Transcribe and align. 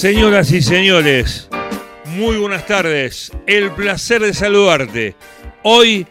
Señoras 0.00 0.50
y 0.50 0.62
señores, 0.62 1.46
muy 2.06 2.38
buenas 2.38 2.66
tardes. 2.66 3.30
El 3.46 3.70
placer 3.72 4.22
de 4.22 4.32
saludarte. 4.32 5.14
Hoy 5.62 6.06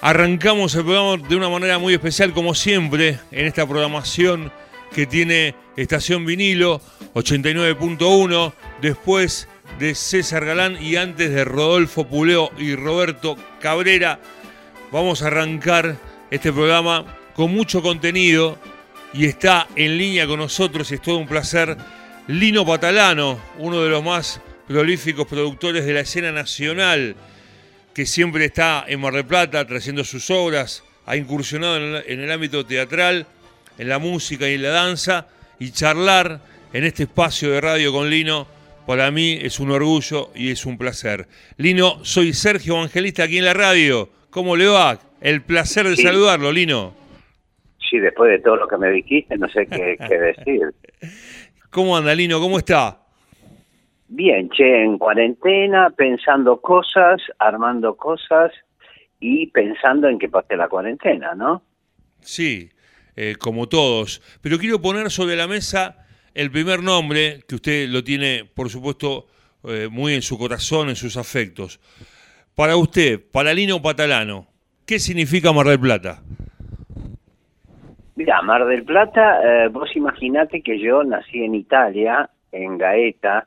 arrancamos 0.00 0.74
el 0.74 0.82
programa 0.82 1.28
de 1.28 1.36
una 1.36 1.48
manera 1.48 1.78
muy 1.78 1.94
especial, 1.94 2.32
como 2.32 2.56
siempre, 2.56 3.20
en 3.30 3.46
esta 3.46 3.64
programación 3.68 4.50
que 4.92 5.06
tiene 5.06 5.54
Estación 5.76 6.26
Vinilo 6.26 6.80
89.1, 7.14 8.52
después 8.82 9.46
de 9.78 9.94
César 9.94 10.44
Galán 10.44 10.76
y 10.82 10.96
antes 10.96 11.30
de 11.30 11.44
Rodolfo 11.44 12.08
Puleo 12.08 12.50
y 12.58 12.74
Roberto 12.74 13.36
Cabrera. 13.60 14.18
Vamos 14.90 15.22
a 15.22 15.28
arrancar 15.28 15.98
este 16.32 16.52
programa 16.52 17.04
con 17.32 17.52
mucho 17.52 17.80
contenido 17.80 18.58
y 19.14 19.26
está 19.26 19.68
en 19.76 19.96
línea 19.96 20.26
con 20.26 20.40
nosotros 20.40 20.90
y 20.90 20.96
es 20.96 21.00
todo 21.02 21.18
un 21.18 21.28
placer 21.28 21.76
Lino 22.28 22.66
Patalano, 22.66 23.38
uno 23.58 23.84
de 23.84 23.88
los 23.88 24.02
más 24.02 24.42
prolíficos 24.66 25.28
productores 25.28 25.86
de 25.86 25.94
la 25.94 26.00
escena 26.00 26.32
nacional, 26.32 27.14
que 27.94 28.04
siempre 28.04 28.46
está 28.46 28.84
en 28.88 29.00
Mar 29.00 29.14
del 29.14 29.24
Plata 29.24 29.64
trayendo 29.64 30.02
sus 30.02 30.28
obras, 30.32 30.82
ha 31.06 31.16
incursionado 31.16 31.76
en 31.76 32.20
el, 32.20 32.32
ámbito 32.32 32.66
teatral, 32.66 33.26
en 33.78 33.88
la 33.88 34.00
música 34.00 34.48
y 34.48 34.54
en 34.54 34.62
la 34.62 34.70
danza, 34.70 35.28
y 35.60 35.70
charlar 35.70 36.40
en 36.72 36.82
este 36.82 37.04
espacio 37.04 37.52
de 37.52 37.60
radio 37.60 37.92
con 37.92 38.10
Lino, 38.10 38.48
para 38.88 39.12
mí 39.12 39.38
es 39.40 39.60
un 39.60 39.70
orgullo 39.70 40.30
y 40.34 40.50
es 40.50 40.66
un 40.66 40.78
placer. 40.78 41.28
Lino, 41.58 42.04
soy 42.04 42.32
Sergio 42.32 42.74
Evangelista 42.74 43.22
aquí 43.22 43.38
en 43.38 43.44
la 43.44 43.54
radio. 43.54 44.10
¿Cómo 44.30 44.56
le 44.56 44.66
va? 44.66 44.98
El 45.20 45.42
placer 45.42 45.86
de 45.86 45.96
saludarlo, 45.96 46.50
Lino. 46.50 46.92
Sí, 47.88 48.00
después 48.00 48.32
de 48.32 48.40
todo 48.40 48.56
lo 48.56 48.66
que 48.66 48.78
me 48.78 48.90
dijiste, 48.90 49.38
no 49.38 49.48
sé 49.48 49.64
qué, 49.66 49.96
qué 50.08 50.18
decir. 50.18 50.74
¿Cómo 51.70 51.96
anda, 51.96 52.14
Lino? 52.14 52.40
¿Cómo 52.40 52.58
está? 52.58 52.98
Bien, 54.08 54.48
che, 54.50 54.84
en 54.84 54.98
cuarentena, 54.98 55.90
pensando 55.90 56.60
cosas, 56.60 57.20
armando 57.38 57.96
cosas 57.96 58.52
y 59.18 59.48
pensando 59.48 60.08
en 60.08 60.18
que 60.18 60.28
pase 60.28 60.56
la 60.56 60.68
cuarentena, 60.68 61.34
¿no? 61.34 61.62
Sí, 62.20 62.70
eh, 63.16 63.34
como 63.38 63.68
todos. 63.68 64.22
Pero 64.40 64.58
quiero 64.58 64.80
poner 64.80 65.10
sobre 65.10 65.36
la 65.36 65.48
mesa 65.48 66.06
el 66.34 66.50
primer 66.50 66.82
nombre, 66.82 67.40
que 67.48 67.54
usted 67.54 67.88
lo 67.88 68.04
tiene, 68.04 68.44
por 68.44 68.68
supuesto, 68.68 69.26
eh, 69.64 69.88
muy 69.90 70.14
en 70.14 70.22
su 70.22 70.38
corazón, 70.38 70.90
en 70.90 70.96
sus 70.96 71.16
afectos. 71.16 71.80
Para 72.54 72.76
usted, 72.76 73.20
para 73.32 73.54
Lino 73.54 73.82
Patalano, 73.82 74.46
¿qué 74.84 74.98
significa 74.98 75.52
Mar 75.52 75.66
del 75.66 75.80
Plata? 75.80 76.22
Mira, 78.16 78.40
Mar 78.40 78.64
del 78.64 78.82
Plata, 78.82 79.42
eh, 79.44 79.68
vos 79.68 79.94
imaginate 79.94 80.62
que 80.62 80.78
yo 80.78 81.04
nací 81.04 81.44
en 81.44 81.54
Italia, 81.54 82.30
en 82.50 82.78
Gaeta, 82.78 83.46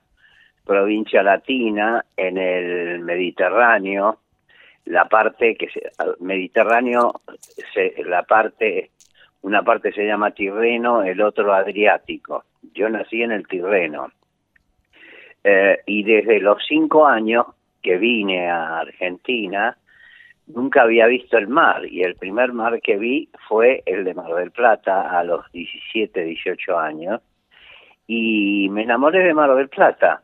provincia 0.63 1.23
latina, 1.23 2.05
en 2.15 2.37
el 2.37 2.99
Mediterráneo, 2.99 4.19
la 4.85 5.05
parte 5.05 5.55
que 5.55 5.69
se, 5.69 5.81
Mediterráneo, 6.19 7.13
la 8.05 8.21
parte, 8.21 8.91
una 9.41 9.63
parte 9.63 9.91
se 9.91 10.05
llama 10.05 10.35
Tirreno, 10.35 11.01
el 11.01 11.19
otro 11.21 11.51
Adriático. 11.51 12.43
Yo 12.75 12.89
nací 12.89 13.23
en 13.23 13.31
el 13.31 13.47
Tirreno. 13.47 14.11
Eh, 15.43 15.79
y 15.87 16.03
desde 16.03 16.39
los 16.39 16.63
cinco 16.67 17.07
años 17.07 17.47
que 17.81 17.97
vine 17.97 18.47
a 18.51 18.81
Argentina, 18.81 19.75
nunca 20.49 20.81
había 20.81 21.07
visto 21.07 21.37
el 21.37 21.47
mar 21.47 21.85
y 21.85 22.03
el 22.03 22.15
primer 22.15 22.53
mar 22.53 22.81
que 22.81 22.97
vi 22.97 23.29
fue 23.47 23.83
el 23.85 24.03
de 24.03 24.13
Mar 24.13 24.33
del 24.33 24.51
Plata 24.51 25.17
a 25.17 25.23
los 25.23 25.49
17, 25.51 26.23
18 26.23 26.77
años 26.77 27.21
y 28.07 28.67
me 28.69 28.83
enamoré 28.83 29.23
de 29.23 29.33
Mar 29.33 29.53
del 29.55 29.69
Plata. 29.69 30.21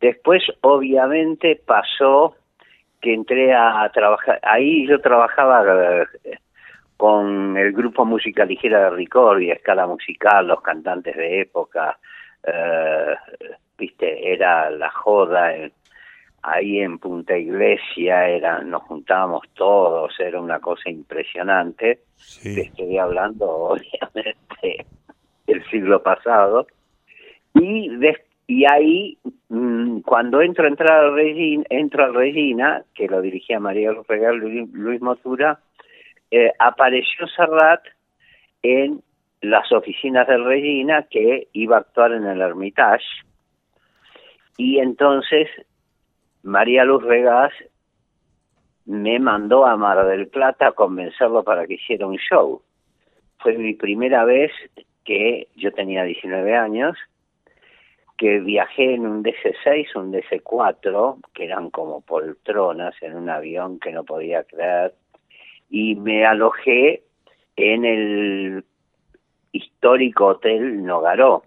Después 0.00 0.42
obviamente 0.60 1.60
pasó 1.64 2.36
que 3.00 3.14
entré 3.14 3.52
a 3.52 3.90
trabajar, 3.92 4.38
ahí 4.42 4.86
yo 4.86 5.00
trabajaba 5.00 5.64
eh, 6.24 6.38
con 6.96 7.56
el 7.56 7.72
grupo 7.72 8.04
Música 8.04 8.44
Ligera 8.44 8.90
de 8.90 9.08
y 9.40 9.50
Escala 9.50 9.86
Musical, 9.86 10.46
los 10.46 10.60
cantantes 10.60 11.16
de 11.16 11.40
época, 11.40 11.98
eh, 12.44 13.14
viste, 13.76 14.32
era 14.32 14.70
la 14.70 14.90
joda, 14.90 15.52
ahí 16.42 16.80
en 16.80 16.98
Punta 16.98 17.36
Iglesia 17.36 18.28
era, 18.28 18.60
nos 18.62 18.82
juntábamos 18.82 19.42
todos, 19.54 20.18
era 20.18 20.40
una 20.40 20.58
cosa 20.60 20.90
impresionante. 20.90 22.00
estoy 22.44 22.98
hablando, 22.98 23.46
obviamente, 23.50 24.86
del 25.46 25.64
siglo 25.70 26.02
pasado. 26.02 26.66
Y, 27.54 27.90
y 28.46 28.64
ahí, 28.70 29.18
mm, 29.48 30.00
cuando 30.00 30.40
entro, 30.40 30.66
entrar 30.66 31.04
al 31.04 31.14
Regina, 31.14 31.64
entro 31.70 32.04
al 32.04 32.14
Regina, 32.14 32.84
que 32.94 33.06
lo 33.06 33.20
dirigía 33.20 33.60
María 33.60 33.92
Regal 34.08 34.36
Luis, 34.36 34.68
Luis 34.72 35.00
Motura, 35.00 35.60
eh, 36.30 36.50
apareció 36.58 37.26
Serrat 37.28 37.82
en 38.62 39.02
las 39.42 39.70
oficinas 39.72 40.26
del 40.26 40.44
Regina, 40.44 41.06
que 41.08 41.48
iba 41.52 41.76
a 41.76 41.80
actuar 41.80 42.12
en 42.12 42.26
el 42.26 42.40
Hermitage. 42.40 43.04
Y 44.56 44.78
entonces 44.78 45.48
María 46.42 46.84
Luz 46.84 47.02
Regás 47.04 47.52
me 48.84 49.18
mandó 49.18 49.64
a 49.64 49.76
Mar 49.76 50.04
del 50.06 50.28
Plata 50.28 50.68
a 50.68 50.72
convencerlo 50.72 51.44
para 51.44 51.66
que 51.66 51.74
hiciera 51.74 52.06
un 52.06 52.16
show. 52.16 52.62
Fue 53.38 53.56
mi 53.56 53.74
primera 53.74 54.24
vez 54.24 54.50
que 55.04 55.48
yo 55.56 55.72
tenía 55.72 56.02
19 56.04 56.56
años, 56.56 56.96
que 58.16 58.40
viajé 58.40 58.94
en 58.94 59.06
un 59.06 59.22
DC-6, 59.22 59.96
un 59.96 60.12
DC-4, 60.12 61.18
que 61.32 61.44
eran 61.44 61.70
como 61.70 62.00
poltronas 62.02 62.94
en 63.02 63.14
un 63.14 63.30
avión 63.30 63.78
que 63.78 63.92
no 63.92 64.04
podía 64.04 64.44
creer, 64.44 64.94
y 65.70 65.94
me 65.96 66.24
alojé 66.26 67.02
en 67.56 67.84
el 67.84 68.64
histórico 69.52 70.26
Hotel 70.26 70.84
Nogaró. 70.84 71.44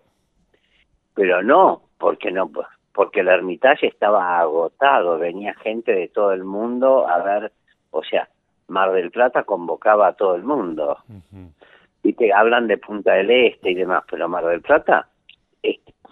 Pero 1.14 1.42
no, 1.44 1.82
porque 1.98 2.32
no, 2.32 2.52
porque 2.96 3.20
el 3.20 3.28
Hermitage 3.28 3.88
estaba 3.88 4.40
agotado, 4.40 5.20
venía 5.20 5.54
gente 5.56 5.92
de 5.92 6.08
todo 6.08 6.32
el 6.32 6.46
mundo 6.46 7.08
a 7.08 7.22
ver, 7.22 7.52
o 7.92 8.02
sea, 8.04 8.30
Mar 8.70 8.94
del 8.94 9.12
Plata 9.12 9.44
convocaba 9.44 10.08
a 10.08 10.14
todo 10.14 10.36
el 10.36 10.44
mundo. 10.44 10.98
Y 12.02 12.14
te 12.14 12.34
hablan 12.34 12.68
de 12.68 12.78
Punta 12.78 13.14
del 13.14 13.30
Este 13.30 13.72
y 13.72 13.76
demás, 13.76 14.04
pero 14.10 14.30
Mar 14.30 14.46
del 14.46 14.62
Plata 14.62 15.08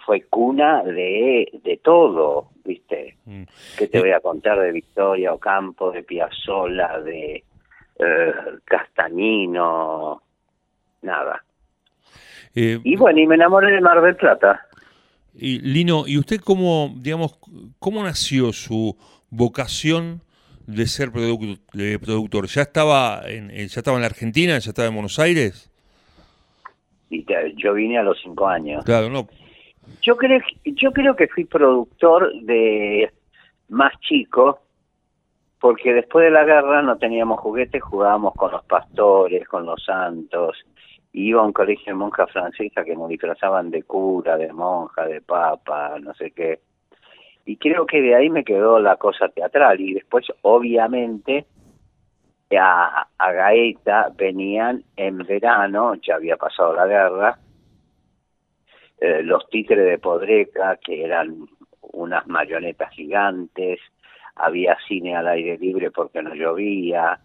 fue 0.04 0.22
cuna 0.22 0.82
de, 0.82 1.48
de 1.62 1.76
todo, 1.78 2.50
¿viste? 2.64 3.16
Mm. 3.24 3.44
¿Qué 3.78 3.88
te 3.88 4.00
voy 4.00 4.10
a 4.10 4.20
contar 4.20 4.60
de 4.60 4.72
Victoria 4.72 5.32
Ocampo, 5.32 5.90
de 5.90 6.02
Piazzola, 6.02 7.00
de 7.00 7.42
eh, 7.98 8.34
Castañino? 8.64 10.22
Nada. 11.00 11.42
Eh, 12.54 12.78
y 12.84 12.96
bueno, 12.96 13.20
y 13.20 13.26
me 13.26 13.36
enamoré 13.36 13.72
de 13.72 13.80
Mar 13.80 14.02
del 14.02 14.16
Plata. 14.16 14.66
Y 15.34 15.58
Lino, 15.60 16.04
¿y 16.06 16.18
usted 16.18 16.40
cómo, 16.40 16.94
digamos, 16.96 17.38
cómo 17.78 18.02
nació 18.02 18.52
su 18.52 18.96
vocación 19.30 20.22
de 20.66 20.86
ser 20.86 21.10
productor? 21.10 22.46
¿Ya 22.46 22.62
estaba 22.62 23.22
en, 23.26 23.50
ya 23.50 23.80
estaba 23.80 23.96
en 23.96 24.02
la 24.02 24.06
Argentina, 24.06 24.58
ya 24.58 24.70
estaba 24.70 24.88
en 24.88 24.94
Buenos 24.94 25.18
Aires? 25.18 25.70
yo 27.56 27.74
vine 27.74 27.98
a 27.98 28.02
los 28.02 28.20
cinco 28.22 28.48
años. 28.48 28.84
Claro, 28.84 29.08
no. 29.08 29.28
Yo 30.02 30.16
creo, 30.16 30.40
yo 30.64 30.92
creo 30.92 31.14
que 31.14 31.28
fui 31.28 31.44
productor 31.44 32.32
de 32.42 33.12
más 33.68 33.92
chico, 34.00 34.60
porque 35.60 35.92
después 35.92 36.24
de 36.24 36.30
la 36.30 36.44
guerra 36.44 36.82
no 36.82 36.96
teníamos 36.98 37.40
juguetes, 37.40 37.82
jugábamos 37.82 38.34
con 38.34 38.52
los 38.52 38.64
pastores, 38.64 39.46
con 39.48 39.66
los 39.66 39.82
santos, 39.84 40.56
iba 41.14 41.40
a 41.40 41.46
un 41.46 41.52
colegio 41.52 41.92
de 41.92 41.94
monjas 41.94 42.30
francesas 42.32 42.84
que 42.84 42.96
nos 42.96 43.08
disfrazaban 43.08 43.70
de 43.70 43.84
cura, 43.84 44.36
de 44.36 44.52
monja, 44.52 45.06
de 45.06 45.20
papa, 45.20 45.96
no 46.00 46.12
sé 46.14 46.32
qué. 46.32 46.58
Y 47.46 47.56
creo 47.56 47.86
que 47.86 48.00
de 48.02 48.16
ahí 48.16 48.30
me 48.30 48.42
quedó 48.42 48.80
la 48.80 48.96
cosa 48.96 49.28
teatral. 49.28 49.80
Y 49.80 49.94
después, 49.94 50.26
obviamente, 50.42 51.46
a, 52.58 53.06
a 53.16 53.32
Gaeta 53.32 54.10
venían 54.16 54.82
en 54.96 55.18
verano, 55.18 55.94
ya 55.96 56.16
había 56.16 56.36
pasado 56.36 56.74
la 56.74 56.86
guerra, 56.86 57.38
eh, 59.00 59.22
los 59.22 59.48
títeres 59.50 59.86
de 59.86 59.98
Podreca, 59.98 60.78
que 60.84 61.04
eran 61.04 61.46
unas 61.92 62.26
marionetas 62.26 62.90
gigantes, 62.90 63.78
había 64.34 64.76
cine 64.88 65.14
al 65.14 65.28
aire 65.28 65.58
libre 65.58 65.92
porque 65.92 66.22
no 66.22 66.34
llovía, 66.34 67.20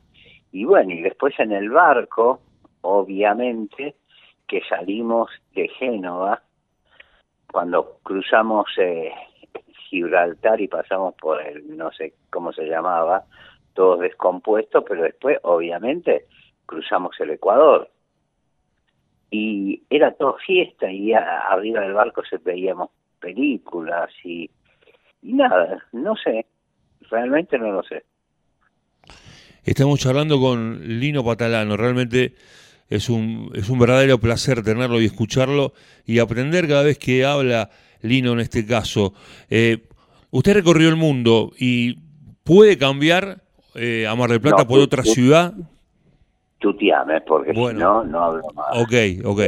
y 0.52 0.66
bueno, 0.66 0.94
y 0.94 1.02
después 1.02 1.34
en 1.40 1.54
el 1.54 1.70
barco 1.72 2.42
obviamente 2.81 3.96
que 4.48 4.62
salimos 4.68 5.30
de 5.54 5.68
Génova, 5.70 6.42
cuando 7.52 8.00
cruzamos 8.04 8.68
eh, 8.78 9.12
Gibraltar 9.90 10.60
y 10.62 10.68
pasamos 10.68 11.16
por 11.16 11.42
el, 11.42 11.78
no 11.78 11.92
sé 11.92 12.14
cómo 12.30 12.52
se 12.54 12.66
llamaba, 12.66 13.26
todo 13.74 13.98
descompuesto, 13.98 14.84
pero 14.84 15.04
después 15.04 15.38
obviamente 15.44 16.26
cruzamos 16.66 17.20
el 17.20 17.31
Ecuador. 17.31 17.90
Y 19.31 19.84
era 19.90 20.12
todo 20.14 20.38
fiesta 20.38 20.92
y 20.92 21.14
arriba 21.14 21.81
del 21.81 21.94
barco 21.94 22.24
se 22.28 22.38
veíamos 22.38 22.90
películas 23.20 24.10
y, 24.24 24.50
y 25.22 25.34
nada, 25.34 25.84
no 25.92 26.16
sé, 26.16 26.48
realmente 27.10 27.58
no 27.60 27.72
lo 27.72 27.84
sé. 27.84 28.04
Estamos 29.64 30.00
charlando 30.00 30.40
con 30.40 30.80
Lino 31.00 31.24
Patalano, 31.24 31.78
realmente 31.78 32.34
es 32.90 33.10
un, 33.10 33.52
es 33.54 33.70
un 33.70 33.80
verdadero 33.80 34.20
placer 34.20 34.64
tenerlo 34.64 35.00
y 35.00 35.06
escucharlo 35.06 35.74
y 36.06 36.20
aprender 36.20 36.68
cada 36.68 36.84
vez 36.84 36.98
que 36.98 37.24
habla 37.24 37.70
Lino 38.02 38.34
en 38.34 38.40
este 38.40 38.66
caso. 38.66 39.14
Eh, 39.50 39.88
usted 40.32 40.54
recorrió 40.54 40.90
el 40.90 40.96
mundo 40.96 41.52
y 41.58 42.00
puede 42.44 42.78
cambiar 42.78 43.44
eh, 43.76 44.08
a 44.08 44.16
Mar 44.16 44.32
del 44.32 44.42
Plata 44.42 44.68
por 44.68 44.80
otra 44.80 45.04
ciudad. 45.04 45.54
Tú 46.58 46.76
te 46.76 46.92
ames, 46.92 47.22
porque 47.26 47.54
si 47.54 47.60
no, 47.60 48.04
no 48.04 48.24
hablo 48.24 48.44
más. 48.54 48.76
Ok, 48.78 49.24
ok. 49.24 49.42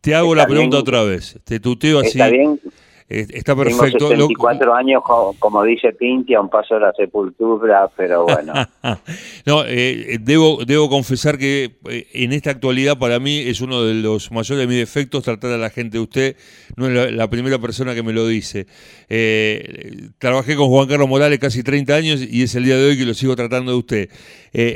Te 0.00 0.14
hago 0.14 0.34
la 0.34 0.46
pregunta 0.46 0.78
otra 0.78 1.02
vez. 1.02 1.40
Te 1.44 1.58
tuteo 1.58 2.00
así. 2.00 2.10
Está 2.10 2.28
bien, 2.28 2.60
Está 3.08 3.56
perfecto. 3.56 4.10
Tengo 4.10 4.28
74 4.28 4.74
años, 4.74 5.02
como 5.38 5.62
dice 5.62 5.94
Pinti, 5.94 6.34
a 6.34 6.42
un 6.42 6.50
paso 6.50 6.74
de 6.74 6.80
la 6.80 6.92
sepultura, 6.92 7.88
pero 7.96 8.24
bueno. 8.24 8.52
no, 9.46 9.64
eh, 9.66 10.18
debo, 10.20 10.58
debo 10.66 10.90
confesar 10.90 11.38
que 11.38 11.78
eh, 11.88 12.06
en 12.12 12.34
esta 12.34 12.50
actualidad 12.50 12.98
para 12.98 13.18
mí 13.18 13.38
es 13.38 13.62
uno 13.62 13.82
de 13.82 13.94
los 13.94 14.30
mayores 14.30 14.58
de 14.58 14.66
mis 14.66 14.76
defectos 14.76 15.24
tratar 15.24 15.52
a 15.52 15.56
la 15.56 15.70
gente 15.70 15.96
de 15.96 16.02
usted. 16.02 16.36
No 16.76 16.86
es 16.86 17.12
la, 17.12 17.28
primera 17.28 17.58
persona 17.58 17.94
que 17.94 18.02
me 18.02 18.12
lo 18.12 18.26
dice. 18.26 18.66
Eh, 19.08 20.10
trabajé 20.18 20.54
con 20.54 20.68
Juan 20.68 20.86
Carlos 20.86 21.08
Morales 21.08 21.38
casi 21.38 21.62
30 21.62 21.94
años 21.94 22.20
y 22.30 22.42
es 22.42 22.54
el 22.56 22.64
día 22.64 22.76
de 22.76 22.90
hoy 22.90 22.98
que 22.98 23.06
lo 23.06 23.14
sigo 23.14 23.34
tratando 23.36 23.72
de 23.72 23.78
usted. 23.78 24.08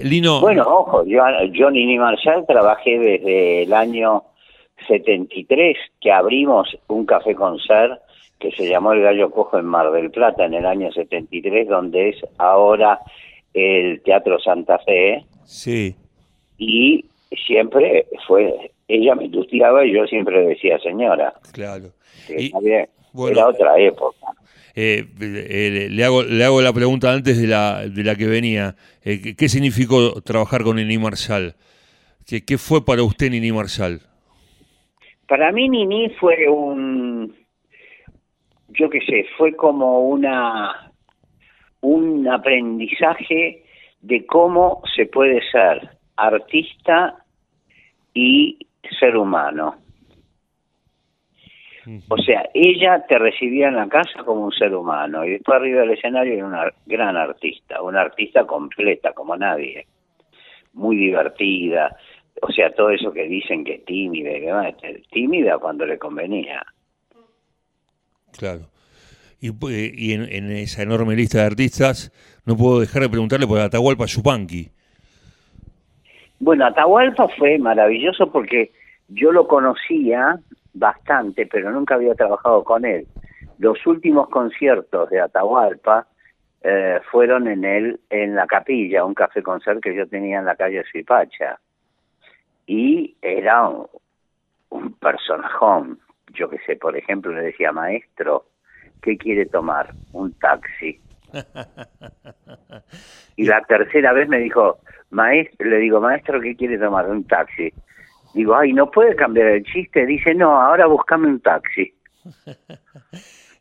Lino. 0.05 0.41
Bueno, 0.41 0.65
ojo, 0.67 1.05
yo, 1.05 1.23
yo 1.53 1.71
Nini 1.71 1.99
Marshall 1.99 2.47
trabajé 2.47 2.99
desde 2.99 3.65
el 3.65 3.75
año 3.75 4.23
73 4.89 5.77
que 6.01 6.11
abrimos 6.11 6.75
un 6.89 7.05
café 7.05 7.35
con 7.35 7.59
ser 7.59 8.01
que 8.43 8.51
se 8.51 8.69
llamó 8.69 8.93
El 8.93 9.03
Gallo 9.03 9.31
Cojo 9.31 9.57
en 9.57 9.67
Mar 9.67 9.93
del 9.93 10.11
Plata 10.11 10.45
en 10.45 10.55
el 10.55 10.67
año 10.67 10.91
73, 10.91 11.69
donde 11.69 12.09
es 12.09 12.17
ahora 12.39 12.99
el 13.55 14.03
Teatro 14.03 14.41
Santa 14.41 14.81
Fe. 14.81 15.25
Sí. 15.45 15.95
Y 16.59 17.05
siempre 17.47 18.07
fue, 18.27 18.73
ella 18.89 19.15
me 19.15 19.29
tuteaba 19.29 19.87
y 19.87 19.95
yo 19.95 20.07
siempre 20.07 20.45
decía 20.45 20.79
señora. 20.81 21.33
Claro. 21.53 21.91
Era 22.29 23.47
otra 23.47 23.79
época. 23.79 24.27
Eh, 24.75 25.05
eh, 25.21 25.89
le, 25.91 26.05
hago, 26.05 26.25
le 26.25 26.45
hago 26.45 26.61
la 26.63 26.73
pregunta 26.73 27.13
antes 27.13 27.41
de 27.41 27.47
la, 27.47 27.87
de 27.87 28.03
la 28.03 28.17
que 28.17 28.27
venía. 28.27 28.75
Eh, 29.05 29.37
¿Qué 29.37 29.49
significó 29.49 30.21
trabajar 30.23 30.63
con 30.65 30.77
Nini 30.77 30.99
Marshall? 30.99 31.55
¿Qué, 32.27 32.45
¿Qué 32.45 32.59
fue 32.59 32.85
para 32.85 33.03
usted 33.05 33.31
Nini 33.31 33.53
Marshall? 33.53 34.01
Para 35.29 35.53
mí 35.53 35.69
Nini 35.69 36.11
fue 36.19 36.49
un 36.49 37.42
yo 38.79 38.91
qué 38.91 39.01
sé, 39.01 39.27
fue 39.37 39.55
como 39.55 40.01
una 40.01 40.93
un 41.81 42.29
aprendizaje 42.29 43.65
de 44.01 44.27
cómo 44.27 44.83
se 44.95 45.07
puede 45.07 45.41
ser 45.51 45.91
artista 46.17 47.17
y 48.15 48.59
ser 48.99 49.17
humano. 49.17 49.77
O 52.09 52.17
sea, 52.19 52.49
ella 52.55 53.05
te 53.09 53.19
recibía 53.19 53.67
en 53.67 53.75
la 53.75 53.89
casa 53.89 54.23
como 54.25 54.45
un 54.45 54.53
ser 54.53 54.73
humano 54.75 55.25
y 55.25 55.31
después 55.31 55.57
arriba 55.57 55.81
del 55.81 55.91
escenario 55.91 56.35
era 56.35 56.47
una 56.47 56.71
gran 56.87 57.17
artista, 57.17 57.83
una 57.83 58.03
artista 58.03 58.47
completa 58.47 59.13
como 59.13 59.37
nadie, 59.37 59.87
muy 60.75 60.95
divertida, 60.95 61.97
o 62.41 62.53
sea, 62.53 62.73
todo 62.73 62.91
eso 62.91 63.13
que 63.13 63.25
dicen 63.25 63.65
que 63.65 63.75
es 63.75 63.85
tímida, 63.85 64.31
que 64.81 65.03
tímida 65.11 65.59
cuando 65.59 65.85
le 65.85 65.99
convenía. 65.99 66.65
Claro. 68.37 68.63
Y, 69.41 70.13
en, 70.13 70.53
esa 70.53 70.83
enorme 70.83 71.17
lista 71.17 71.39
de 71.39 71.47
artistas, 71.47 72.13
no 72.47 72.57
puedo 72.57 72.79
dejar 72.79 73.03
de 73.03 73.09
preguntarle 73.09 73.47
por 73.47 73.59
Atahualpa 73.59 74.07
Yupanqui. 74.07 74.71
Bueno, 76.39 76.67
Atahualpa 76.67 77.29
fue 77.37 77.59
maravilloso 77.59 78.31
porque 78.31 78.71
yo 79.09 79.33
lo 79.33 79.49
conocía 79.49 80.39
bastante, 80.75 81.47
pero 81.47 81.73
nunca 81.73 81.97
había 81.97 82.15
trabajado 82.15 82.63
con 82.63 82.85
él. 82.85 83.07
Los 83.59 83.85
últimos 83.87 84.29
conciertos 84.29 85.11
de 85.11 85.21
Atahualpa 85.21 86.07
eh, 86.63 87.01
fueron 87.11 87.49
en 87.49 87.65
él, 87.65 88.01
en 88.11 88.37
la 88.37 88.47
capilla, 88.47 89.05
un 89.05 89.15
café 89.15 89.43
concert 89.43 89.83
que 89.83 89.95
yo 89.95 90.07
tenía 90.07 90.39
en 90.39 90.45
la 90.45 90.55
calle 90.55 90.85
Suipacha. 90.91 91.59
Y 92.67 93.17
era 93.21 93.69
un, 93.69 93.87
un 94.71 94.93
personajón, 94.95 95.99
yo 96.33 96.49
que 96.49 96.59
sé, 96.67 96.77
por 96.77 96.97
ejemplo, 96.97 97.33
le 97.33 97.43
decía 97.43 97.73
maestro, 97.73 98.47
¿qué 99.03 99.17
quiere 99.17 99.47
tomar? 99.47 99.95
Un 100.13 100.33
taxi. 100.35 101.01
Y 103.35 103.47
la 103.47 103.63
tercera 103.63 104.13
vez 104.13 104.29
me 104.29 104.39
dijo, 104.39 104.79
maestro, 105.11 105.69
le 105.69 105.79
digo, 105.79 106.01
maestro, 106.01 106.41
¿qué 106.41 106.55
quiere 106.55 106.79
tomar? 106.79 107.09
Un 107.09 107.25
taxi. 107.25 107.73
Digo, 108.35 108.55
ay, 108.55 108.73
¿no 108.73 108.91
puede 108.91 109.17
cambiar 109.17 109.49
el 109.49 109.65
chiste? 109.65 110.05
Dice, 110.07 110.35
no, 110.35 110.61
ahora 110.61 110.87
buscame 110.87 111.29
un 111.29 111.41
taxi. 111.41 111.95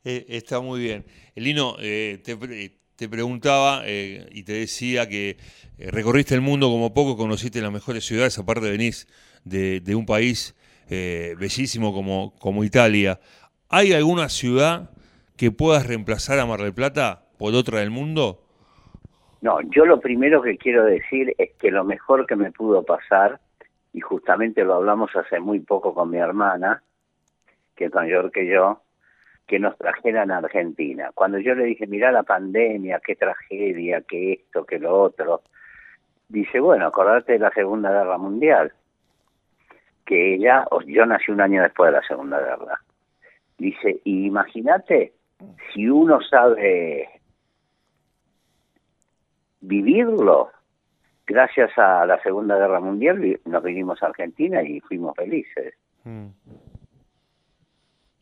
Eh, 0.04 0.26
está 0.30 0.60
muy 0.60 0.82
bien. 0.82 1.06
Lino, 1.36 1.76
eh, 1.80 2.24
te, 2.24 3.08
preguntaba 3.08 3.84
eh, 3.86 4.28
y 4.32 4.42
te 4.42 4.54
decía 4.54 5.08
que 5.08 5.38
recorriste 5.78 6.34
el 6.34 6.42
mundo 6.42 6.72
como 6.72 6.92
poco, 6.92 7.16
conociste 7.16 7.62
las 7.62 7.72
mejores 7.72 8.04
ciudades, 8.04 8.40
aparte 8.40 8.72
venís 8.72 9.08
de, 9.44 9.80
de 9.80 9.94
un 9.94 10.08
país 10.08 10.56
bellísimo 11.40 11.94
como, 11.94 12.34
como 12.40 12.64
Italia. 12.64 13.20
¿Hay 13.70 13.94
alguna 13.94 14.28
ciudad 14.30 14.92
que 15.38 15.52
puedas 15.52 15.88
reemplazar 15.88 16.40
a 16.40 16.46
Mar 16.46 16.60
del 16.60 16.74
Plata 16.74 17.24
por 17.38 17.54
otra 17.54 17.80
del 17.80 17.90
mundo? 17.90 18.44
No, 19.42 19.60
yo 19.62 19.86
lo 19.86 20.00
primero 20.00 20.42
que 20.42 20.58
quiero 20.58 20.86
decir 20.86 21.34
es 21.38 21.52
que 21.60 21.72
lo 21.72 21.84
mejor 21.84 22.28
que 22.28 22.36
me 22.36 22.52
pudo 22.52 22.84
pasar, 22.84 23.40
y 23.94 24.02
justamente 24.02 24.64
lo 24.64 24.76
hablamos 24.76 25.16
hace 25.16 25.40
muy 25.40 25.60
poco 25.60 25.94
con 25.94 26.12
mi 26.12 26.18
hermana, 26.18 26.84
que 27.76 27.86
es 27.86 27.94
mayor 27.94 28.32
que 28.32 28.46
yo, 28.46 28.82
que 29.48 29.58
nos 29.58 29.78
trajeran 29.78 30.30
a 30.30 30.38
Argentina. 30.38 31.12
Cuando 31.16 31.40
yo 31.40 31.56
le 31.56 31.66
dije, 31.66 31.88
mira 31.88 32.12
la 32.12 32.24
pandemia, 32.24 33.02
qué 33.04 33.16
tragedia, 33.16 34.02
qué 34.02 34.34
esto, 34.34 34.66
qué 34.66 34.78
lo 34.78 35.02
otro, 35.02 35.42
dice, 36.30 36.60
bueno, 36.60 36.86
acordate 36.86 37.34
de 37.34 37.40
la 37.40 37.52
Segunda 37.52 37.90
Guerra 37.92 38.18
Mundial, 38.18 38.72
que 40.06 40.36
ella, 40.36 40.66
yo 40.88 41.06
nací 41.06 41.32
un 41.32 41.42
año 41.42 41.62
después 41.62 41.92
de 41.92 42.00
la 42.00 42.08
Segunda 42.08 42.40
Guerra. 42.40 42.80
Dice, 43.58 44.02
imagínate 44.06 45.14
si 45.74 45.88
uno 45.88 46.20
sabe 46.22 47.10
vivirlo, 49.62 50.50
gracias 51.26 51.78
a 51.78 52.06
la 52.06 52.22
Segunda 52.22 52.58
Guerra 52.58 52.80
Mundial 52.80 53.40
nos 53.46 53.64
vinimos 53.64 54.02
a 54.02 54.08
Argentina 54.08 54.64
y 54.64 54.80
fuimos 54.82 55.16
felices. 55.16 55.74
Mm. 56.04 56.28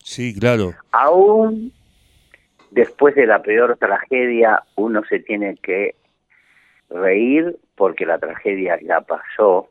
Sí, 0.04 0.38
claro. 0.38 0.74
Aún 0.92 1.72
después 2.72 3.16
de 3.16 3.26
la 3.26 3.42
peor 3.42 3.78
tragedia, 3.78 4.64
uno 4.76 5.04
se 5.06 5.20
tiene 5.20 5.56
que 5.58 5.96
reír 6.90 7.58
porque 7.76 8.06
la 8.06 8.18
tragedia 8.18 8.80
ya 8.82 9.02
pasó, 9.02 9.70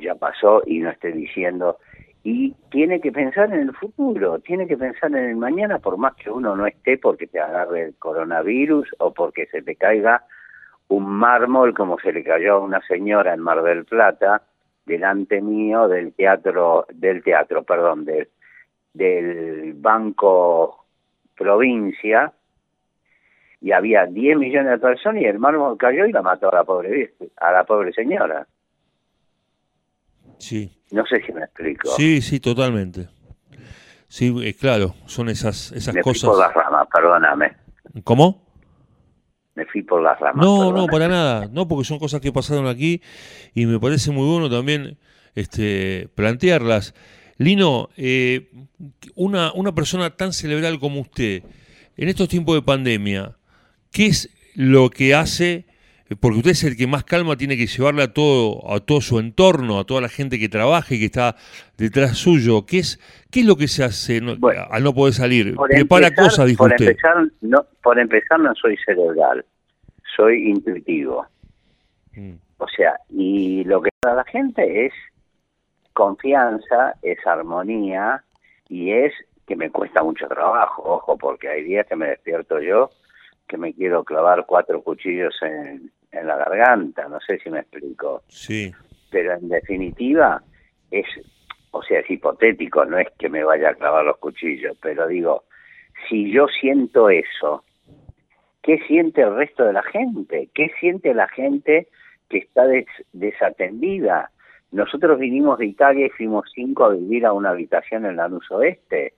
ya 0.00 0.14
pasó 0.14 0.62
y 0.66 0.78
no 0.80 0.90
estoy 0.90 1.12
diciendo 1.12 1.78
y 2.22 2.54
tiene 2.70 3.00
que 3.00 3.12
pensar 3.12 3.52
en 3.52 3.60
el 3.60 3.74
futuro, 3.74 4.40
tiene 4.40 4.66
que 4.66 4.76
pensar 4.76 5.10
en 5.10 5.30
el 5.30 5.36
mañana, 5.36 5.78
por 5.78 5.96
más 5.96 6.14
que 6.16 6.30
uno 6.30 6.54
no 6.54 6.66
esté 6.66 6.98
porque 6.98 7.26
te 7.26 7.40
agarre 7.40 7.84
el 7.84 7.94
coronavirus 7.94 8.88
o 8.98 9.14
porque 9.14 9.46
se 9.46 9.62
te 9.62 9.76
caiga 9.76 10.24
un 10.88 11.06
mármol 11.06 11.72
como 11.72 11.98
se 11.98 12.12
le 12.12 12.22
cayó 12.22 12.54
a 12.54 12.60
una 12.60 12.80
señora 12.82 13.32
en 13.32 13.40
Mar 13.40 13.62
del 13.62 13.84
Plata 13.84 14.42
delante 14.84 15.40
mío 15.40 15.88
del 15.88 16.12
teatro 16.12 16.86
del 16.92 17.22
teatro, 17.22 17.62
perdón, 17.62 18.04
del 18.04 18.28
del 18.92 19.72
Banco 19.74 20.84
Provincia 21.36 22.32
y 23.62 23.72
había 23.72 24.06
10 24.06 24.36
millones 24.36 24.72
de 24.72 24.78
personas 24.78 25.22
y 25.22 25.26
el 25.26 25.38
mármol 25.38 25.78
cayó 25.78 26.06
y 26.06 26.12
la 26.12 26.22
mató 26.22 26.52
a 26.52 26.56
la 26.56 26.64
pobre 26.64 27.14
a 27.36 27.52
la 27.52 27.64
pobre 27.64 27.92
señora. 27.92 28.46
Sí. 30.40 30.82
No 30.90 31.04
sé 31.06 31.22
si 31.24 31.32
me 31.32 31.42
explico. 31.42 31.88
Sí, 31.96 32.20
sí, 32.20 32.40
totalmente. 32.40 33.08
Sí, 34.08 34.34
eh, 34.42 34.54
claro, 34.54 34.96
son 35.06 35.28
esas, 35.28 35.70
esas 35.70 35.94
me 35.94 36.02
cosas. 36.02 36.22
Fui 36.22 36.30
por 36.30 36.38
las 36.40 36.52
ramas, 36.52 36.88
perdóname. 36.92 37.56
¿Cómo? 38.02 38.44
Me 39.54 39.66
fui 39.66 39.82
por 39.82 40.02
las 40.02 40.18
ramas. 40.18 40.44
No, 40.44 40.72
no, 40.72 40.86
para 40.86 41.06
nada. 41.06 41.48
No, 41.52 41.68
porque 41.68 41.84
son 41.84 41.98
cosas 42.00 42.20
que 42.20 42.32
pasaron 42.32 42.66
aquí 42.66 43.02
y 43.54 43.66
me 43.66 43.78
parece 43.78 44.10
muy 44.10 44.26
bueno 44.26 44.50
también 44.50 44.98
este, 45.36 46.08
plantearlas. 46.16 46.94
Lino, 47.36 47.88
eh, 47.96 48.50
una, 49.14 49.52
una 49.52 49.74
persona 49.74 50.10
tan 50.10 50.32
cerebral 50.32 50.80
como 50.80 51.00
usted, 51.00 51.44
en 51.96 52.08
estos 52.08 52.28
tiempos 52.28 52.54
de 52.56 52.62
pandemia, 52.62 53.36
¿qué 53.92 54.06
es 54.06 54.30
lo 54.54 54.90
que 54.90 55.14
hace 55.14 55.66
porque 56.18 56.38
usted 56.38 56.50
es 56.50 56.64
el 56.64 56.76
que 56.76 56.88
más 56.88 57.04
calma 57.04 57.36
tiene 57.36 57.56
que 57.56 57.66
llevarle 57.66 58.02
a 58.02 58.12
todo, 58.12 58.72
a 58.72 58.80
todo 58.80 59.00
su 59.00 59.20
entorno, 59.20 59.78
a 59.78 59.84
toda 59.84 60.00
la 60.00 60.08
gente 60.08 60.40
que 60.40 60.48
trabaja 60.48 60.94
y 60.94 60.98
que 60.98 61.04
está 61.04 61.36
detrás 61.78 62.16
suyo. 62.16 62.66
¿Qué 62.66 62.80
es, 62.80 62.98
qué 63.30 63.40
es 63.40 63.46
lo 63.46 63.56
que 63.56 63.68
se 63.68 63.84
hace 63.84 64.20
no, 64.20 64.36
al 64.70 64.82
no 64.82 64.92
poder 64.92 65.14
salir? 65.14 65.54
Prepara 65.56 66.12
cosas, 66.12 66.46
dijo 66.46 66.64
por 66.64 66.72
Empezar, 66.72 67.28
no, 67.42 67.64
por 67.82 67.98
empezar, 67.98 68.40
no 68.40 68.52
soy 68.56 68.76
cerebral, 68.84 69.44
soy 70.16 70.50
intuitivo. 70.50 71.26
Mm. 72.16 72.34
O 72.58 72.66
sea, 72.68 72.94
y 73.08 73.62
lo 73.64 73.80
que 73.80 73.90
da 74.02 74.14
la 74.14 74.24
gente 74.24 74.86
es 74.86 74.92
confianza, 75.92 76.94
es 77.02 77.24
armonía 77.24 78.24
y 78.68 78.90
es 78.90 79.12
que 79.46 79.54
me 79.54 79.70
cuesta 79.70 80.02
mucho 80.02 80.26
trabajo, 80.26 80.82
ojo, 80.84 81.16
porque 81.16 81.48
hay 81.48 81.62
días 81.62 81.86
que 81.86 81.96
me 81.96 82.08
despierto 82.08 82.60
yo 82.60 82.90
que 83.46 83.56
me 83.56 83.74
quiero 83.74 84.04
clavar 84.04 84.46
cuatro 84.46 84.80
cuchillos 84.80 85.34
en, 85.42 85.90
en 86.12 86.26
la 86.26 86.36
garganta, 86.36 87.08
no 87.08 87.20
sé 87.20 87.38
si 87.38 87.50
me 87.50 87.60
explico. 87.60 88.22
Sí. 88.28 88.72
Pero 89.10 89.34
en 89.34 89.48
definitiva 89.48 90.42
es, 90.90 91.06
o 91.70 91.82
sea, 91.82 92.00
es 92.00 92.10
hipotético, 92.10 92.84
no 92.84 92.98
es 92.98 93.08
que 93.18 93.28
me 93.28 93.44
vaya 93.44 93.70
a 93.70 93.74
clavar 93.74 94.04
los 94.04 94.18
cuchillos, 94.18 94.76
pero 94.80 95.06
digo, 95.06 95.44
si 96.08 96.32
yo 96.32 96.46
siento 96.48 97.10
eso, 97.10 97.64
¿qué 98.62 98.78
siente 98.86 99.22
el 99.22 99.36
resto 99.36 99.64
de 99.64 99.72
la 99.72 99.82
gente? 99.82 100.48
¿Qué 100.54 100.70
siente 100.80 101.14
la 101.14 101.28
gente 101.28 101.88
que 102.28 102.38
está 102.38 102.64
desatendida? 103.12 104.30
Nosotros 104.72 105.18
vinimos 105.18 105.58
de 105.58 105.66
Italia 105.66 106.06
y 106.06 106.10
fuimos 106.10 106.50
cinco 106.54 106.84
a 106.84 106.94
vivir 106.94 107.26
a 107.26 107.32
una 107.32 107.50
habitación 107.50 108.06
en 108.06 108.16
la 108.16 108.28
Luz 108.28 108.48
Oeste. 108.50 109.14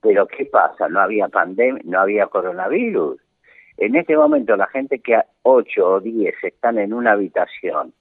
Pero 0.00 0.26
¿qué 0.26 0.46
pasa? 0.46 0.88
No 0.88 1.00
había 1.00 1.28
pandemia, 1.28 1.82
no 1.84 2.00
había 2.00 2.26
coronavirus. 2.26 3.20
En 3.76 3.96
este 3.96 4.16
momento 4.16 4.56
la 4.56 4.66
gente 4.68 5.00
que 5.00 5.16
a 5.16 5.26
8 5.42 5.86
o 5.86 6.00
10 6.00 6.34
están 6.42 6.78
en 6.78 6.92
una 6.92 7.12
habitación 7.12 7.92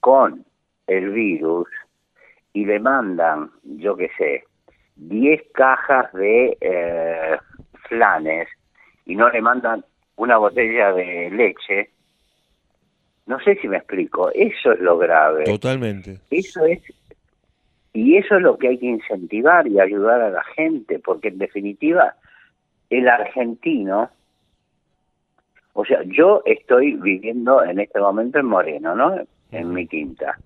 con 0.00 0.44
el 0.86 1.10
virus 1.10 1.68
y 2.52 2.64
le 2.64 2.80
mandan, 2.80 3.50
yo 3.62 3.96
qué 3.96 4.10
sé, 4.16 4.44
10 4.96 5.42
cajas 5.52 6.12
de 6.12 6.56
eh, 6.60 7.36
flanes 7.88 8.48
y 9.06 9.14
no 9.14 9.28
le 9.30 9.40
mandan 9.40 9.84
una 10.16 10.36
botella 10.36 10.92
de 10.92 11.30
leche, 11.30 11.90
no 13.26 13.38
sé 13.40 13.56
si 13.56 13.68
me 13.68 13.76
explico, 13.76 14.30
eso 14.34 14.72
es 14.72 14.80
lo 14.80 14.98
grave. 14.98 15.44
Totalmente. 15.44 16.18
Eso 16.30 16.64
es 16.64 16.80
y 17.92 18.16
eso 18.16 18.36
es 18.36 18.42
lo 18.42 18.56
que 18.56 18.68
hay 18.68 18.78
que 18.78 18.86
incentivar 18.86 19.66
y 19.66 19.80
ayudar 19.80 20.20
a 20.20 20.30
la 20.30 20.44
gente, 20.44 20.98
porque 21.00 21.28
en 21.28 21.38
definitiva 21.38 22.14
el 22.88 23.08
argentino 23.08 24.10
o 25.72 25.84
sea, 25.84 26.02
yo 26.04 26.42
estoy 26.44 26.94
viviendo 26.94 27.62
en 27.62 27.80
este 27.80 28.00
momento 28.00 28.38
en 28.38 28.46
Moreno, 28.46 28.94
¿no? 28.94 29.14
En 29.50 29.72
mi 29.72 29.86
quinta. 29.86 30.36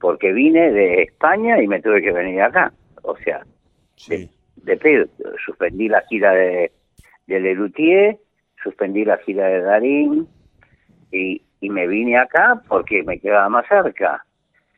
Porque 0.00 0.32
vine 0.32 0.72
de 0.72 1.02
España 1.02 1.60
y 1.62 1.68
me 1.68 1.80
tuve 1.80 2.02
que 2.02 2.12
venir 2.12 2.40
acá. 2.42 2.72
O 3.02 3.16
sea, 3.18 3.42
de, 4.08 4.76
pedo. 4.76 5.06
Suspendí 5.44 5.88
la 5.88 6.02
gira 6.02 6.32
de, 6.32 6.72
de 7.26 7.40
Lelutier, 7.40 8.18
suspendí 8.62 9.04
la 9.04 9.18
gira 9.18 9.46
de 9.46 9.60
Darín 9.60 10.26
y, 11.12 11.42
y 11.60 11.70
me 11.70 11.86
vine 11.86 12.18
acá 12.18 12.62
porque 12.68 13.02
me 13.02 13.18
quedaba 13.18 13.48
más 13.48 13.66
cerca. 13.68 14.24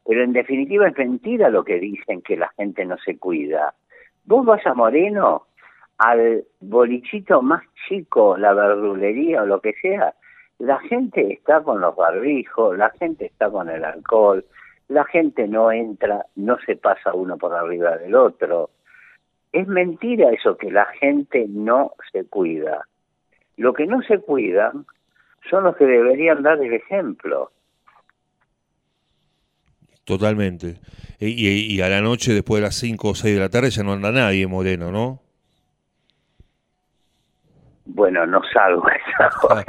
Pero 0.05 0.23
en 0.23 0.33
definitiva 0.33 0.89
es 0.89 0.97
mentira 0.97 1.51
lo 1.51 1.65
que 1.65 1.79
dicen 1.79 2.23
que 2.23 2.37
la 2.37 2.49
gente 2.57 2.85
no 2.85 2.97
se 2.99 3.19
cuida. 3.19 3.75
Vos 4.25 4.45
vas 4.45 4.67
a 4.67 4.75
Moreno 4.75 5.48
al 5.99 6.45
bolichito 6.61 7.43
más 7.43 7.63
chico, 7.89 8.37
la 8.37 8.55
verdulería 8.55 9.43
o 9.43 9.47
lo 9.47 9.61
que 9.61 9.75
sea, 9.83 10.15
la 10.59 10.79
gente 10.81 11.33
está 11.33 11.63
con 11.63 11.81
los 11.81 11.95
barbijos, 11.95 12.77
la 12.77 12.91
gente 12.91 13.27
está 13.27 13.51
con 13.51 13.69
el 13.69 13.85
alcohol, 13.85 14.45
la 14.89 15.05
gente 15.05 15.47
no 15.47 15.71
entra, 15.71 16.27
no 16.37 16.57
se 16.65 16.77
pasa 16.77 17.13
uno 17.13 17.37
por 17.37 17.53
arriba 17.55 17.97
del 17.97 18.15
otro. 18.15 18.71
Es 19.53 19.67
mentira 19.67 20.31
eso 20.31 20.57
que 20.57 20.71
la 20.71 20.87
gente 20.87 21.47
no 21.49 21.93
se 22.13 22.25
cuida. 22.25 22.87
Lo 23.57 23.73
que 23.73 23.87
no 23.87 24.03
se 24.03 24.19
cuida 24.19 24.73
son 25.51 25.65
los 25.65 25.77
que 25.77 25.87
deberían 25.87 26.43
dar 26.43 26.63
el 26.63 26.73
ejemplo. 26.73 27.51
Totalmente. 30.05 30.77
Y, 31.19 31.75
y, 31.75 31.81
a 31.83 31.89
la 31.89 32.01
noche, 32.01 32.33
después 32.33 32.61
de 32.61 32.67
las 32.67 32.77
5 32.77 33.09
o 33.09 33.15
6 33.15 33.35
de 33.35 33.41
la 33.41 33.51
tarde, 33.51 33.71
ya 33.71 33.83
no 33.83 33.93
anda 33.93 34.11
nadie, 34.11 34.47
Moreno, 34.47 34.91
¿no? 34.91 35.21
Bueno, 37.89 38.27
no 38.27 38.41
salgo 38.53 38.87
a 38.87 38.93
esa 38.93 39.31
hora. 39.43 39.65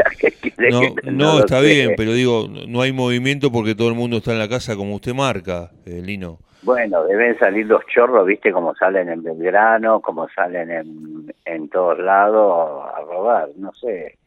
no, 0.72 1.12
no, 1.12 1.40
está 1.40 1.62
bien, 1.62 1.94
pero 1.96 2.14
digo, 2.14 2.48
no 2.68 2.82
hay 2.82 2.92
movimiento 2.92 3.52
porque 3.52 3.76
todo 3.76 3.90
el 3.90 3.96
mundo 3.96 4.18
está 4.18 4.32
en 4.32 4.40
la 4.40 4.50
casa 4.50 4.76
como 4.76 4.96
usted 4.96 5.14
marca, 5.14 5.72
eh, 5.86 6.02
Lino. 6.04 6.40
Bueno, 6.62 7.06
deben 7.06 7.40
salir 7.40 7.66
los 7.66 7.86
chorros, 7.88 8.28
viste, 8.28 8.52
como 8.52 8.76
salen 8.76 9.10
en 9.10 9.24
Belgrano, 9.24 10.02
como 10.02 10.28
salen 10.30 10.70
en, 10.70 11.34
en 11.46 11.70
todos 11.70 11.98
lados 12.00 12.86
a 12.94 13.00
robar, 13.02 13.50
no 13.56 13.72
sé. 13.74 14.18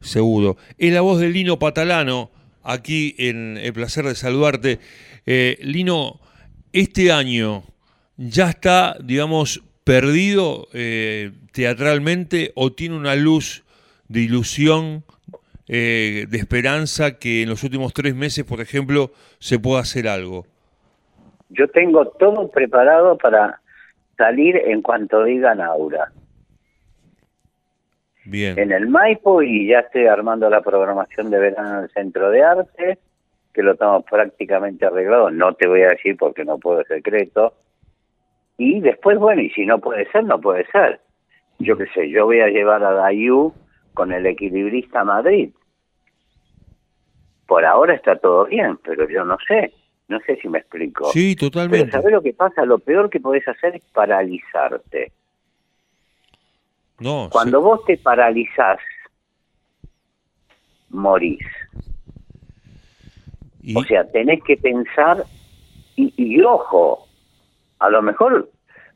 Seguro. 0.00 0.56
Es 0.78 0.92
la 0.92 1.00
voz 1.00 1.20
de 1.20 1.28
Lino 1.28 1.60
Patalano, 1.60 2.30
aquí 2.64 3.14
en 3.18 3.56
El 3.56 3.72
Placer 3.72 4.04
de 4.04 4.16
Saludarte. 4.16 4.80
Eh, 5.24 5.56
Lino, 5.62 6.18
este 6.72 7.12
año 7.12 7.62
ya 8.16 8.50
está, 8.50 8.96
digamos, 9.00 9.62
perdido 9.84 10.68
eh, 10.72 11.32
teatralmente 11.52 12.52
o 12.54 12.72
tiene 12.72 12.96
una 12.96 13.14
luz 13.14 13.64
de 14.08 14.20
ilusión, 14.20 15.04
eh, 15.68 16.26
de 16.28 16.38
esperanza 16.38 17.18
que 17.18 17.42
en 17.42 17.48
los 17.48 17.62
últimos 17.64 17.92
tres 17.92 18.14
meses, 18.14 18.44
por 18.44 18.60
ejemplo, 18.60 19.10
se 19.38 19.58
pueda 19.58 19.80
hacer 19.80 20.08
algo? 20.08 20.46
Yo 21.48 21.68
tengo 21.68 22.06
todo 22.06 22.50
preparado 22.50 23.16
para 23.18 23.60
salir 24.16 24.56
en 24.56 24.82
cuanto 24.82 25.24
digan 25.24 25.60
Aura. 25.60 26.12
Bien. 28.24 28.58
En 28.58 28.70
el 28.70 28.86
Maipo 28.86 29.42
y 29.42 29.66
ya 29.66 29.80
estoy 29.80 30.06
armando 30.06 30.48
la 30.48 30.60
programación 30.60 31.30
de 31.30 31.38
verano 31.38 31.78
en 31.78 31.84
el 31.84 31.90
Centro 31.90 32.30
de 32.30 32.42
Arte, 32.42 32.98
que 33.52 33.62
lo 33.62 33.74
tengo 33.74 34.00
prácticamente 34.02 34.86
arreglado. 34.86 35.30
No 35.30 35.54
te 35.54 35.66
voy 35.66 35.82
a 35.82 35.88
decir 35.88 36.16
porque 36.16 36.44
no 36.44 36.58
puedo 36.58 36.84
secreto 36.84 37.54
y 38.64 38.80
después, 38.80 39.18
bueno, 39.18 39.42
y 39.42 39.50
si 39.50 39.66
no 39.66 39.80
puede 39.80 40.08
ser, 40.12 40.22
no 40.22 40.40
puede 40.40 40.64
ser. 40.70 41.00
Yo 41.58 41.76
qué 41.76 41.86
sé, 41.88 42.08
yo 42.08 42.26
voy 42.26 42.38
a 42.38 42.46
llevar 42.46 42.84
a 42.84 42.92
Dayu 42.92 43.52
con 43.92 44.12
el 44.12 44.24
equilibrista 44.24 45.02
Madrid. 45.02 45.50
Por 47.48 47.64
ahora 47.64 47.94
está 47.94 48.14
todo 48.16 48.44
bien, 48.44 48.78
pero 48.84 49.08
yo 49.08 49.24
no 49.24 49.36
sé. 49.48 49.74
No 50.06 50.20
sé 50.20 50.36
si 50.36 50.48
me 50.48 50.60
explico. 50.60 51.10
Sí, 51.10 51.34
totalmente. 51.34 51.86
Pero 51.86 51.90
¿sabes 51.90 52.12
lo 52.12 52.22
que 52.22 52.34
pasa? 52.34 52.64
Lo 52.64 52.78
peor 52.78 53.10
que 53.10 53.18
podés 53.18 53.46
hacer 53.48 53.74
es 53.74 53.82
paralizarte. 53.92 55.10
No, 57.00 57.28
Cuando 57.32 57.60
vos 57.60 57.84
te 57.84 57.98
paralizás, 57.98 58.78
morís. 60.90 61.44
O 63.74 63.82
sea, 63.82 64.08
tenés 64.12 64.40
que 64.44 64.56
pensar, 64.56 65.24
y, 65.96 66.14
y 66.16 66.40
ojo, 66.42 67.08
a 67.80 67.90
lo 67.90 68.02
mejor, 68.02 68.51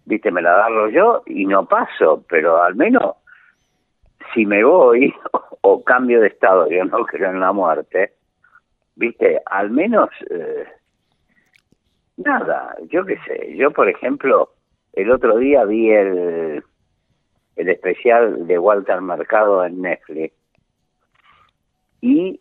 viste, 0.07 0.31
me 0.31 0.43
la 0.43 0.55
agarro 0.55 0.89
yo 0.89 1.23
y 1.27 1.45
no 1.47 1.67
paso, 1.67 2.25
pero 2.29 2.63
al 2.63 2.75
menos 2.75 3.17
si 4.35 4.47
me 4.47 4.65
voy 4.65 5.15
o 5.61 5.85
cambio 5.85 6.21
de 6.21 6.29
estado, 6.29 6.69
yo 6.71 6.85
no 6.85 7.05
creo 7.05 7.31
en 7.31 7.41
la 7.41 7.53
muerte, 7.53 8.13
viste, 8.95 9.41
al 9.45 9.71
menos 9.71 10.09
eh, 10.31 10.67
nada, 12.17 12.75
yo 12.89 13.05
qué 13.05 13.19
sé, 13.27 13.57
yo 13.57 13.71
por 13.71 13.89
ejemplo, 13.89 14.53
el 14.95 15.11
otro 15.11 15.37
día 15.37 15.65
vi 15.65 15.91
el, 15.91 16.65
el 17.57 17.69
especial 17.69 18.47
de 18.47 18.59
Walter 18.59 19.01
Mercado 19.01 19.65
en 19.65 19.83
Netflix 19.83 20.35
y 22.01 22.41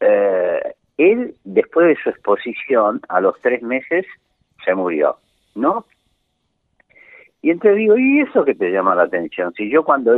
eh, 0.00 0.74
él, 0.96 1.34
después 1.44 1.88
de 1.88 2.02
su 2.02 2.10
exposición, 2.10 3.00
a 3.08 3.20
los 3.20 3.38
tres 3.40 3.62
meses, 3.62 4.06
se 4.64 4.74
murió. 4.74 5.18
¿no? 5.54 5.86
Y 7.42 7.50
entonces 7.50 7.78
digo, 7.78 7.96
¿y 7.96 8.20
eso 8.20 8.44
que 8.44 8.54
te 8.54 8.70
llama 8.70 8.94
la 8.94 9.04
atención? 9.04 9.52
Si 9.54 9.70
yo 9.70 9.84
cuando 9.84 10.16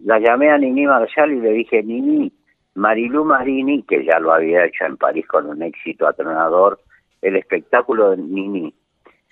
la 0.00 0.18
llamé 0.18 0.50
a 0.50 0.58
Nini 0.58 0.86
Marshall 0.86 1.32
y 1.32 1.40
le 1.40 1.52
dije, 1.52 1.82
Nini, 1.82 2.32
Marilú 2.74 3.24
Marini, 3.24 3.82
que 3.84 4.04
ya 4.04 4.18
lo 4.18 4.32
había 4.32 4.64
hecho 4.64 4.84
en 4.84 4.96
París 4.96 5.26
con 5.26 5.46
un 5.46 5.62
éxito 5.62 6.06
atronador, 6.06 6.80
el 7.22 7.36
espectáculo 7.36 8.10
de 8.10 8.18
Nini, 8.18 8.74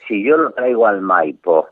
si 0.06 0.22
yo 0.22 0.36
lo 0.36 0.52
traigo 0.52 0.86
al 0.86 1.00
Maipo, 1.00 1.68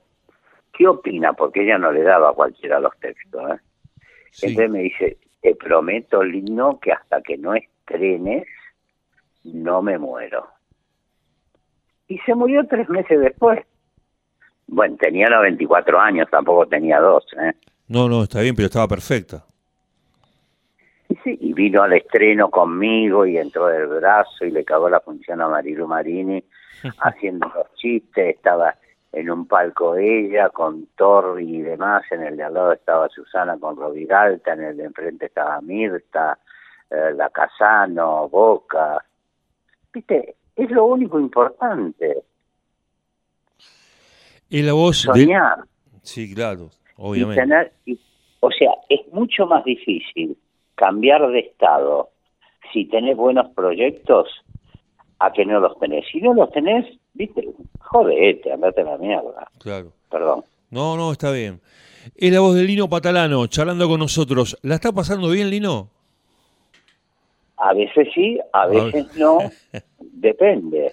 ¿qué 0.72 0.88
opina? 0.88 1.32
Porque 1.32 1.62
ella 1.62 1.78
no 1.78 1.92
le 1.92 2.02
daba 2.02 2.30
a 2.30 2.34
cualquiera 2.34 2.80
los 2.80 2.96
textos. 2.98 3.42
¿eh? 3.50 3.60
Entonces 4.42 4.70
me 4.70 4.80
dice, 4.80 5.18
te 5.40 5.54
prometo, 5.54 6.22
Lino, 6.22 6.78
que 6.80 6.92
hasta 6.92 7.22
que 7.22 7.38
no 7.38 7.54
estrenes, 7.54 8.46
no 9.44 9.82
me 9.82 9.98
muero 9.98 10.48
y 12.12 12.18
se 12.18 12.34
murió 12.34 12.66
tres 12.66 12.88
meses 12.90 13.18
después. 13.20 13.64
Bueno, 14.66 14.96
tenía 14.98 15.28
94 15.28 16.00
años, 16.00 16.28
tampoco 16.30 16.66
tenía 16.66 17.00
dos. 17.00 17.24
¿eh? 17.40 17.52
No, 17.88 18.08
no, 18.08 18.22
está 18.22 18.40
bien, 18.40 18.54
pero 18.54 18.66
estaba 18.66 18.88
perfecta. 18.88 19.44
Y 21.08 21.14
sí, 21.16 21.38
y 21.40 21.52
vino 21.52 21.82
al 21.82 21.92
estreno 21.92 22.50
conmigo 22.50 23.26
y 23.26 23.36
entró 23.36 23.66
del 23.66 23.86
brazo 23.86 24.44
y 24.44 24.50
le 24.50 24.64
cagó 24.64 24.88
la 24.88 25.00
función 25.00 25.40
a 25.42 25.48
Marilu 25.48 25.86
Marini 25.86 26.42
haciendo 27.00 27.52
los 27.54 27.72
chistes, 27.74 28.36
estaba 28.36 28.74
en 29.12 29.30
un 29.30 29.46
palco 29.46 29.96
ella 29.96 30.48
con 30.48 30.86
Torri 30.96 31.56
y 31.56 31.60
demás, 31.60 32.02
en 32.10 32.22
el 32.22 32.36
de 32.36 32.44
al 32.44 32.54
lado 32.54 32.72
estaba 32.72 33.08
Susana 33.10 33.58
con 33.58 33.76
Roviralta, 33.76 34.54
en 34.54 34.64
el 34.64 34.76
de 34.78 34.84
enfrente 34.84 35.26
estaba 35.26 35.60
Mirta, 35.60 36.38
eh, 36.90 37.12
La 37.14 37.28
Casano, 37.28 38.28
Boca. 38.30 39.04
Viste, 39.92 40.36
es 40.56 40.70
lo 40.70 40.86
único 40.86 41.20
importante. 41.20 42.22
Y 44.52 44.62
la 44.62 44.72
voz 44.74 44.98
Soñar. 44.98 45.58
Sí, 46.02 46.34
claro, 46.34 46.70
Y 46.90 46.92
obviamente. 46.96 47.40
tener, 47.42 47.72
y- 47.86 47.98
o 48.40 48.50
sea, 48.50 48.70
es 48.88 49.00
mucho 49.12 49.46
más 49.46 49.64
difícil 49.64 50.36
cambiar 50.74 51.26
de 51.30 51.38
estado 51.40 52.10
si 52.72 52.84
tenés 52.86 53.16
buenos 53.16 53.48
proyectos 53.54 54.28
a 55.20 55.32
que 55.32 55.44
no 55.46 55.60
los 55.60 55.78
tenés. 55.78 56.04
Si 56.12 56.20
no 56.20 56.34
los 56.34 56.50
tenés, 56.50 56.84
viste, 57.14 57.48
jodete, 57.80 58.52
andate 58.52 58.80
a 58.82 58.84
la 58.84 58.98
mierda. 58.98 59.48
Claro. 59.58 59.92
Perdón. 60.10 60.44
No, 60.70 60.96
no, 60.96 61.12
está 61.12 61.30
bien. 61.30 61.60
Es 62.16 62.32
la 62.32 62.40
voz 62.40 62.54
de 62.56 62.64
Lino 62.64 62.88
Patalano, 62.88 63.46
charlando 63.46 63.88
con 63.88 64.00
nosotros. 64.00 64.58
¿La 64.62 64.74
está 64.74 64.90
pasando 64.92 65.30
bien, 65.30 65.48
Lino? 65.50 65.88
A 67.56 67.72
veces 67.74 68.08
sí, 68.14 68.38
a 68.52 68.66
veces 68.66 69.06
no, 69.16 69.38
depende. 70.00 70.92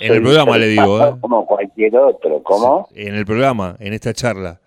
En 0.00 0.12
el 0.12 0.22
programa 0.22 0.58
le 0.58 0.66
digo, 0.66 1.00
¿eh? 1.04 1.14
Como 1.20 1.46
cualquier 1.46 1.96
otro, 1.96 2.42
¿cómo? 2.42 2.88
En 2.94 3.14
el 3.14 3.26
programa, 3.26 3.76
en 3.80 3.92
esta 3.92 4.12
charla. 4.12 4.60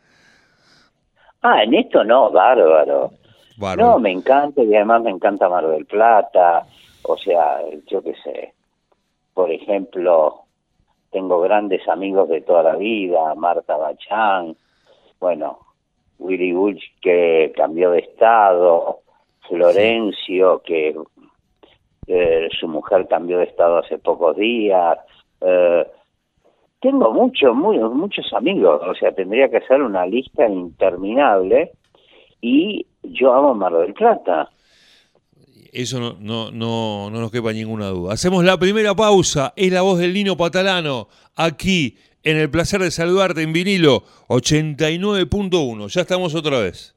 Ah, 1.41 1.63
en 1.63 1.73
esto 1.73 2.03
no, 2.03 2.31
bárbaro. 2.31 3.11
Bárbaro. 3.57 3.91
No, 3.91 3.99
me 3.99 4.11
encanta 4.11 4.61
y 4.61 4.75
además 4.75 5.03
me 5.03 5.11
encanta 5.11 5.47
Mar 5.47 5.67
del 5.67 5.85
Plata. 5.85 6.65
O 7.03 7.17
sea, 7.17 7.59
yo 7.87 8.01
qué 8.03 8.13
sé. 8.23 8.53
Por 9.33 9.51
ejemplo, 9.51 10.45
tengo 11.11 11.39
grandes 11.39 11.87
amigos 11.87 12.27
de 12.27 12.41
toda 12.41 12.63
la 12.63 12.75
vida, 12.75 13.35
Marta 13.35 13.77
Bachán, 13.77 14.57
bueno, 15.19 15.59
Willy 16.19 16.51
Bush 16.51 16.83
que 17.01 17.53
cambió 17.55 17.91
de 17.91 17.99
estado, 17.99 18.99
Florencio 19.47 20.61
que 20.65 20.93
su 22.59 22.67
mujer 22.67 23.07
cambió 23.07 23.39
de 23.39 23.45
estado 23.45 23.77
hace 23.79 23.97
pocos 23.97 24.35
días. 24.37 24.97
eh, 25.41 25.85
tengo 26.81 27.11
muchos, 27.11 27.55
muy, 27.55 27.79
muchos 27.79 28.31
amigos, 28.33 28.79
o 28.87 28.93
sea, 28.93 29.11
tendría 29.11 29.49
que 29.49 29.57
hacer 29.57 29.81
una 29.81 30.05
lista 30.05 30.47
interminable 30.47 31.71
y 32.41 32.85
yo 33.01 33.33
amo 33.33 33.55
Mar 33.55 33.73
del 33.73 33.93
Plata. 33.93 34.49
Eso 35.73 35.99
no, 35.99 36.15
no, 36.19 36.51
no, 36.51 37.09
no 37.09 37.19
nos 37.19 37.31
quepa 37.31 37.51
ninguna 37.51 37.87
duda. 37.87 38.13
Hacemos 38.13 38.45
la 38.45 38.57
primera 38.57 38.95
pausa. 38.95 39.51
Es 39.55 39.73
la 39.73 39.81
voz 39.81 39.99
del 39.99 40.13
Lino 40.13 40.37
Patalano, 40.37 41.07
aquí 41.35 41.97
en 42.23 42.37
el 42.37 42.49
placer 42.49 42.81
de 42.81 42.91
saludarte 42.91 43.41
en 43.41 43.51
vinilo 43.51 44.03
89.1. 44.27 45.87
Ya 45.87 46.01
estamos 46.01 46.33
otra 46.33 46.59
vez. 46.59 46.94